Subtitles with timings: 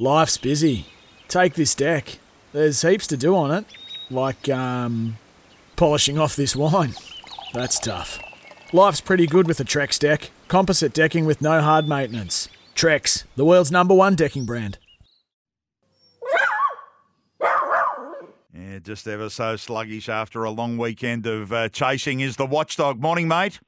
[0.00, 0.86] Life's busy.
[1.28, 2.20] Take this deck.
[2.54, 3.66] There's heaps to do on it,
[4.10, 5.18] like um,
[5.76, 6.94] polishing off this wine.
[7.52, 8.18] That's tough.
[8.72, 10.30] Life's pretty good with a Trex deck.
[10.48, 12.48] Composite decking with no hard maintenance.
[12.74, 14.78] Trex, the world's number one decking brand.
[18.54, 23.02] Yeah, just ever so sluggish after a long weekend of uh, chasing is the watchdog.
[23.02, 23.60] Morning, mate.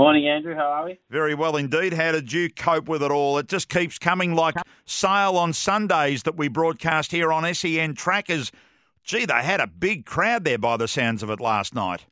[0.00, 0.54] Morning, Andrew.
[0.54, 0.98] How are we?
[1.10, 1.92] Very well indeed.
[1.92, 3.36] How did you cope with it all?
[3.36, 4.54] It just keeps coming like
[4.86, 8.50] sale on Sundays that we broadcast here on SEN Trackers.
[9.04, 12.06] Gee, they had a big crowd there by the sounds of it last night.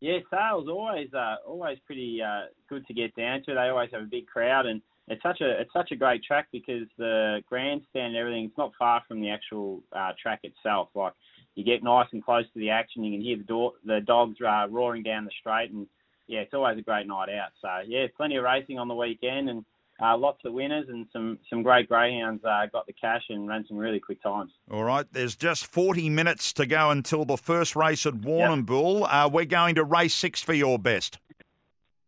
[0.00, 3.54] Yeah, sales always uh, always pretty uh, good to get down to.
[3.54, 6.48] They always have a big crowd, and it's such a it's such a great track
[6.52, 10.90] because the grandstand and everything it's not far from the actual uh, track itself.
[10.94, 11.14] Like
[11.54, 14.36] you get nice and close to the action, you can hear the door, the dogs
[14.46, 15.86] uh, roaring down the straight, and
[16.32, 17.50] yeah, it's always a great night out.
[17.60, 19.66] So yeah, plenty of racing on the weekend and
[20.02, 23.66] uh, lots of winners and some some great greyhounds uh, got the cash and ran
[23.68, 24.50] some really quick times.
[24.70, 29.00] All right, there's just 40 minutes to go until the first race at Warrnambool.
[29.00, 29.08] Yep.
[29.12, 31.18] Uh, we're going to race six for your best.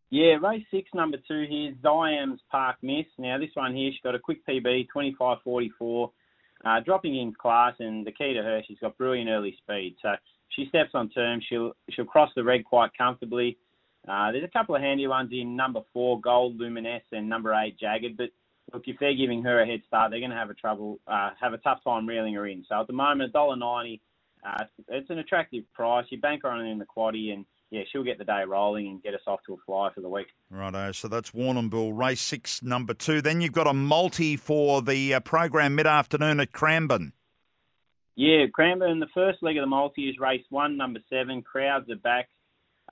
[0.08, 3.04] Yeah, race six, number two here, Diane's Park Miss.
[3.18, 4.86] Now this one here, she's got a quick PB,
[5.20, 6.10] 25.44,
[6.64, 9.96] uh, dropping in class, and the key to her, she's got brilliant early speed.
[10.00, 10.14] So
[10.48, 13.58] she steps on term, she'll she'll cross the red quite comfortably.
[14.06, 17.78] Uh, there's a couple of handy ones in number four, Gold Luminous, and number eight,
[17.78, 18.16] Jagged.
[18.16, 18.30] But
[18.72, 21.30] look, if they're giving her a head start, they're going to have a trouble, uh,
[21.40, 22.64] have a tough time reeling her in.
[22.68, 24.00] So at the moment, $1.90,
[24.46, 26.04] uh, it's an attractive price.
[26.10, 28.88] You bank her on it in the quaddy, and yeah, she'll get the day rolling
[28.88, 30.26] and get us off to a fly for the week.
[30.50, 33.22] Righto, so that's Warrnambool, race six, number two.
[33.22, 37.12] Then you've got a multi for the uh, program mid afternoon at Cranbourne.
[38.16, 41.42] Yeah, Cranbourne, the first leg of the multi is race one, number seven.
[41.42, 42.28] Crowds are back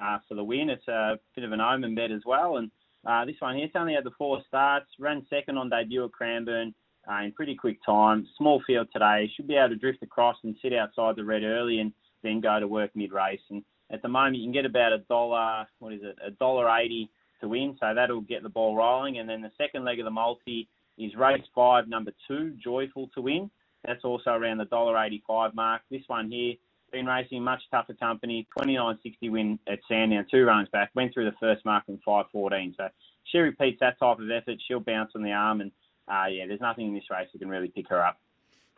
[0.01, 0.71] uh, for the win.
[0.71, 2.59] It's a bit of an omen bet as well.
[2.59, 2.71] And
[3.07, 6.13] uh, this one here, it's only had the four starts, ran second on debut at
[6.13, 6.75] Cranbourne
[7.11, 8.27] uh, in pretty quick time.
[8.39, 11.81] Small field today, should be able to drift across and sit outside the red early
[11.81, 11.93] and
[12.23, 13.41] then go to work mid race.
[13.51, 16.71] And at the moment, you can get about a dollar, what is it, a dollar
[16.79, 17.11] eighty
[17.41, 17.77] to win.
[17.81, 19.19] So that'll get the ball rolling.
[19.19, 23.21] And then the second leg of the multi is race five, number two, Joyful to
[23.21, 23.51] win.
[23.85, 25.83] That's also around the dollar eighty-five mark.
[25.91, 26.55] This one here
[26.93, 28.47] been racing much tougher company.
[28.57, 30.91] 29.60 win at Sandown, two runs back.
[30.95, 32.77] Went through the first mark in 5.14.
[32.77, 32.89] So
[33.25, 34.59] she repeats that type of effort.
[34.67, 35.73] She'll bounce on the arm, and
[36.09, 38.19] uh, yeah, there's nothing in this race that can really pick her up.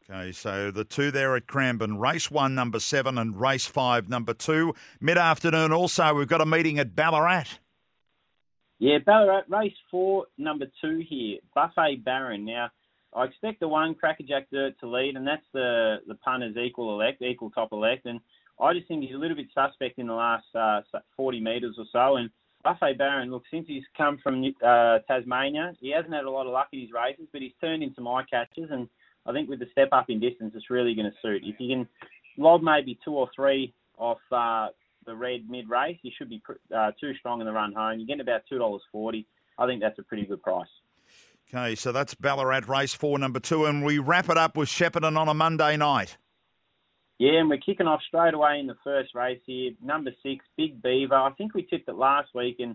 [0.08, 4.34] Okay, so the two there at Cranbourne, race one, number seven, and race five, number
[4.34, 4.74] two.
[5.00, 7.58] Mid afternoon, also, we've got a meeting at Ballarat.
[8.78, 12.44] Yeah, Ballarat, race four, number two here, Buffet Baron.
[12.44, 12.70] Now,
[13.14, 17.22] I expect the one Crackerjack Dirt to lead, and that's the the punter's equal elect,
[17.22, 18.20] equal top elect, and
[18.60, 20.80] I just think he's a little bit suspect in the last uh,
[21.16, 22.16] 40 metres or so.
[22.16, 22.30] And
[22.62, 26.52] Buffet Baron, look, since he's come from uh, Tasmania, he hasn't had a lot of
[26.52, 28.88] luck in his races, but he's turned into my catches, and
[29.26, 31.42] I think with the step up in distance, it's really going to suit.
[31.44, 31.88] If you can
[32.36, 34.68] lob maybe two or three off uh,
[35.06, 36.42] the red mid race, he should be
[36.74, 37.98] uh, too strong in the run home.
[37.98, 39.26] You're getting about two dollars forty.
[39.58, 40.66] I think that's a pretty good price.
[41.54, 45.16] Okay, so that's Ballarat race four, number two, and we wrap it up with Shepparton
[45.16, 46.16] on a Monday night.
[47.20, 49.70] Yeah, and we're kicking off straight away in the first race here.
[49.80, 51.14] Number six, Big Beaver.
[51.14, 52.72] I think we tipped it last week, and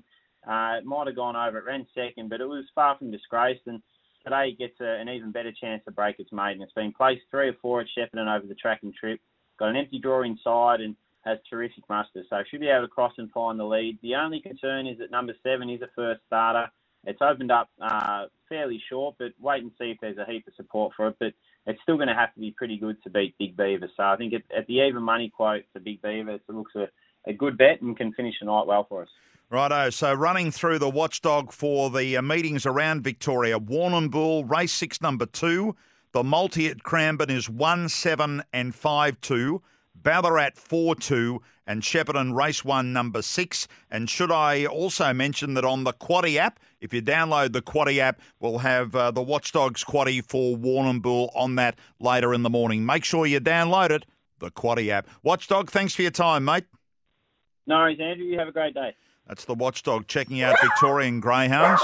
[0.48, 1.58] uh, it might have gone over.
[1.58, 3.64] It ran second, but it was far from disgraced.
[3.66, 3.82] And
[4.24, 6.62] today it gets a, an even better chance to break its maiden.
[6.62, 9.20] It's been placed three or four at Shepparton over the track and trip.
[9.60, 13.12] Got an empty draw inside and has terrific muster, so should be able to cross
[13.18, 14.00] and find the lead.
[14.02, 16.72] The only concern is that number seven is a first starter.
[17.06, 20.54] It's opened up uh, fairly short, but wait and see if there's a heap of
[20.56, 21.16] support for it.
[21.20, 21.34] But
[21.66, 23.90] it's still going to have to be pretty good to beat Big Beaver.
[23.96, 26.88] So I think at, the even money quote for Big Beaver, it looks a,
[27.28, 29.10] a good bet and can finish the night well for us.
[29.50, 35.02] Righto, so running through the watchdog for the uh, meetings around Victoria, Warrnambool, race six,
[35.02, 35.76] number two.
[36.12, 39.62] The multi at Cranbourne is 1 7 and 5 2.
[40.04, 43.68] Ballarat 4 2 and Shepparton Race 1 number 6.
[43.92, 48.00] And should I also mention that on the Quaddy app, if you download the Quaddy
[48.00, 52.86] app, we'll have uh, the Watchdogs Quaddy for Warrnambool on that later in the morning.
[52.86, 54.06] Make sure you download it,
[54.40, 55.08] the Quaddy app.
[55.24, 56.66] Watchdog, thanks for your time, mate.
[57.68, 58.26] No worries, Andrew.
[58.26, 58.96] You have a great day.
[59.28, 61.84] That's the Watchdog checking out Victorian Greyhounds.